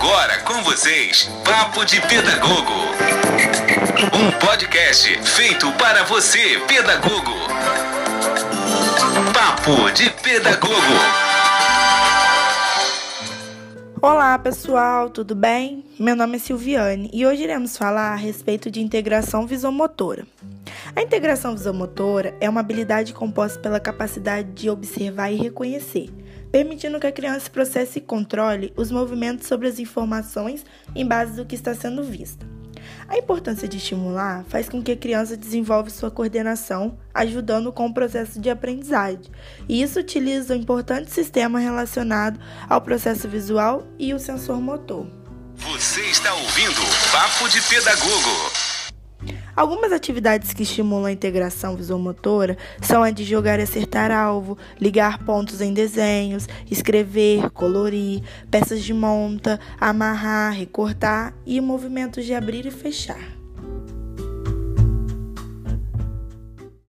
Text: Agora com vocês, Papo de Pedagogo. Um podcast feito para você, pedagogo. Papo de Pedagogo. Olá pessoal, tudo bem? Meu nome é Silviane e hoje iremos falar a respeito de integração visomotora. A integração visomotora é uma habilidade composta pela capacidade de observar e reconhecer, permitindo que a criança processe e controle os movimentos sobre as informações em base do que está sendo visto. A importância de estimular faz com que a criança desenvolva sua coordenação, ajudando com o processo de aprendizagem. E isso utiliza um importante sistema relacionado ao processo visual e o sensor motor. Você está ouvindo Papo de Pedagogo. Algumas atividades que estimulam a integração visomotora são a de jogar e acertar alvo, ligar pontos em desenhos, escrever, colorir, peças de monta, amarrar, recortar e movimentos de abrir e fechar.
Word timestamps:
Agora 0.00 0.38
com 0.42 0.62
vocês, 0.62 1.28
Papo 1.44 1.84
de 1.84 2.00
Pedagogo. 2.02 2.72
Um 4.14 4.30
podcast 4.38 5.24
feito 5.24 5.72
para 5.72 6.04
você, 6.04 6.56
pedagogo. 6.68 7.32
Papo 9.34 9.90
de 9.90 10.08
Pedagogo. 10.22 10.72
Olá 14.00 14.38
pessoal, 14.38 15.10
tudo 15.10 15.34
bem? 15.34 15.84
Meu 15.98 16.14
nome 16.14 16.36
é 16.36 16.38
Silviane 16.38 17.10
e 17.12 17.26
hoje 17.26 17.42
iremos 17.42 17.76
falar 17.76 18.12
a 18.12 18.16
respeito 18.16 18.70
de 18.70 18.80
integração 18.80 19.48
visomotora. 19.48 20.24
A 20.94 21.02
integração 21.02 21.54
visomotora 21.54 22.34
é 22.40 22.48
uma 22.48 22.60
habilidade 22.60 23.12
composta 23.12 23.58
pela 23.60 23.78
capacidade 23.78 24.50
de 24.52 24.70
observar 24.70 25.30
e 25.30 25.36
reconhecer, 25.36 26.10
permitindo 26.50 26.98
que 26.98 27.06
a 27.06 27.12
criança 27.12 27.50
processe 27.50 27.98
e 27.98 28.02
controle 28.02 28.72
os 28.76 28.90
movimentos 28.90 29.46
sobre 29.46 29.68
as 29.68 29.78
informações 29.78 30.64
em 30.94 31.06
base 31.06 31.36
do 31.36 31.44
que 31.44 31.54
está 31.54 31.74
sendo 31.74 32.02
visto. 32.02 32.46
A 33.06 33.18
importância 33.18 33.68
de 33.68 33.76
estimular 33.76 34.44
faz 34.48 34.68
com 34.68 34.82
que 34.82 34.92
a 34.92 34.96
criança 34.96 35.36
desenvolva 35.36 35.90
sua 35.90 36.10
coordenação, 36.10 36.98
ajudando 37.12 37.72
com 37.72 37.86
o 37.86 37.94
processo 37.94 38.40
de 38.40 38.48
aprendizagem. 38.48 39.20
E 39.68 39.82
isso 39.82 40.00
utiliza 40.00 40.54
um 40.54 40.58
importante 40.58 41.10
sistema 41.10 41.58
relacionado 41.58 42.40
ao 42.68 42.80
processo 42.80 43.28
visual 43.28 43.86
e 43.98 44.14
o 44.14 44.18
sensor 44.18 44.60
motor. 44.60 45.06
Você 45.56 46.00
está 46.02 46.32
ouvindo 46.34 46.80
Papo 47.12 47.48
de 47.48 47.60
Pedagogo. 47.62 48.67
Algumas 49.58 49.90
atividades 49.90 50.52
que 50.52 50.62
estimulam 50.62 51.06
a 51.06 51.10
integração 51.10 51.74
visomotora 51.74 52.56
são 52.80 53.02
a 53.02 53.10
de 53.10 53.24
jogar 53.24 53.58
e 53.58 53.64
acertar 53.64 54.12
alvo, 54.12 54.56
ligar 54.80 55.24
pontos 55.24 55.60
em 55.60 55.74
desenhos, 55.74 56.46
escrever, 56.70 57.50
colorir, 57.50 58.22
peças 58.52 58.84
de 58.84 58.94
monta, 58.94 59.58
amarrar, 59.80 60.52
recortar 60.52 61.34
e 61.44 61.60
movimentos 61.60 62.24
de 62.24 62.34
abrir 62.34 62.66
e 62.66 62.70
fechar. 62.70 63.36